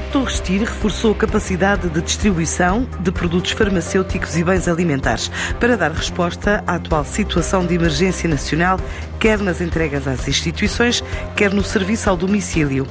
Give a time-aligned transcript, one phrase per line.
[0.00, 5.30] Torres Tir reforçou a capacidade de distribuição de produtos farmacêuticos e bens alimentares
[5.60, 8.78] para dar resposta à atual situação de emergência nacional,
[9.20, 11.02] quer nas entregas às instituições,
[11.36, 12.86] quer no serviço ao domicílio.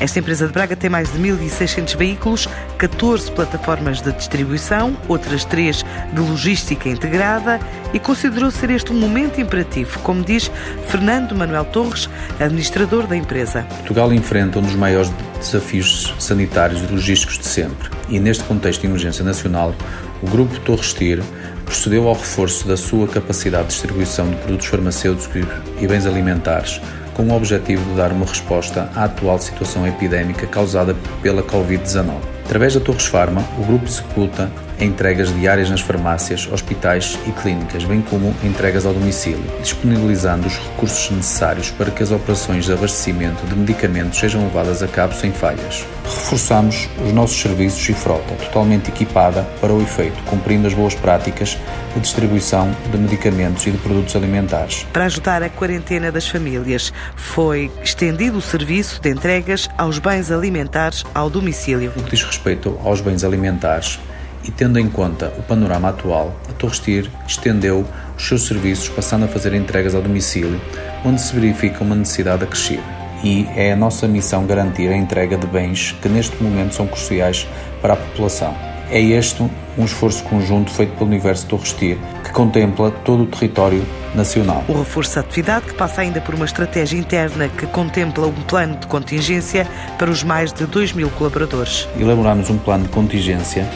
[0.00, 5.84] Esta empresa de Braga tem mais de 1.600 veículos, 14 plataformas de distribuição, outras três
[6.12, 7.58] de logística integrada
[7.92, 10.50] e considerou ser este um momento imperativo, como diz
[10.86, 13.62] Fernando Manuel Torres, administrador da empresa.
[13.62, 18.86] Portugal enfrenta um dos maiores desafios sanitários e logísticos de sempre e, neste contexto de
[18.86, 19.74] emergência nacional,
[20.22, 21.22] o Grupo Torres Tir
[21.64, 25.44] procedeu ao reforço da sua capacidade de distribuição de produtos farmacêuticos
[25.80, 26.80] e bens alimentares
[27.14, 32.37] com o objetivo de dar uma resposta à atual situação epidémica causada pela Covid-19.
[32.48, 38.00] Através da Torres Pharma, o grupo executa entregas diárias nas farmácias, hospitais e clínicas, bem
[38.00, 43.54] como entregas ao domicílio, disponibilizando os recursos necessários para que as operações de abastecimento de
[43.54, 45.84] medicamentos sejam levadas a cabo sem falhas.
[46.04, 51.58] Reforçamos os nossos serviços e frota, totalmente equipada para o efeito, cumprindo as boas práticas
[51.94, 54.86] de distribuição de medicamentos e de produtos alimentares.
[54.92, 61.04] Para ajudar a quarentena das famílias, foi estendido o serviço de entregas aos bens alimentares
[61.14, 61.92] ao domicílio.
[61.96, 63.98] O que diz respeito aos bens alimentares,
[64.44, 67.84] e tendo em conta o panorama atual, a Torres Tir estendeu
[68.16, 70.60] os seus serviços passando a fazer entregas ao domicílio,
[71.04, 72.82] onde se verifica uma necessidade acrescida.
[73.22, 77.48] E é a nossa missão garantir a entrega de bens que neste momento são cruciais
[77.82, 78.56] para a população.
[78.90, 79.42] É este
[79.76, 84.64] um esforço conjunto feito pelo Universo Torres Tir, que contempla todo o território nacional.
[84.66, 88.76] O reforço da atividade que passa ainda por uma estratégia interna que contempla um plano
[88.76, 89.66] de contingência
[89.98, 91.86] para os mais de 2 mil colaboradores.
[91.98, 93.68] Elaboramos um plano de contingência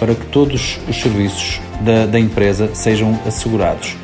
[0.00, 3.96] para que todos os serviços da, da empresa sejam assegurados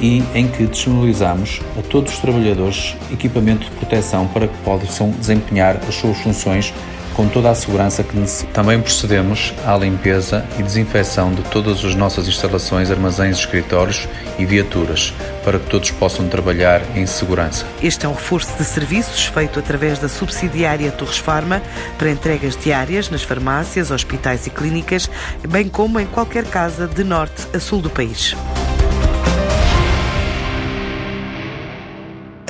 [0.00, 5.80] e em que disponibilizamos a todos os trabalhadores equipamento de proteção para que possam desempenhar
[5.88, 6.72] as suas funções
[7.16, 8.52] com toda a segurança que necessitam.
[8.52, 14.06] Também procedemos à limpeza e desinfecção de todas as nossas instalações, armazéns, escritórios
[14.38, 17.66] e viaturas, para que todos possam trabalhar em segurança.
[17.82, 21.62] Este é um reforço de serviços feito através da subsidiária Torres Farma
[21.96, 25.08] para entregas diárias nas farmácias, hospitais e clínicas,
[25.48, 28.36] bem como em qualquer casa de norte a sul do país.